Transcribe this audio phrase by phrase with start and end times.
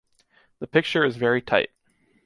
[0.57, 1.69] The picture is very tight.